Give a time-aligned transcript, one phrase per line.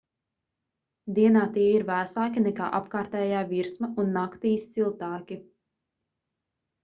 [1.17, 5.37] dienā tie ir vēsāki nekā apkārtējā virsma un naktīs siltāki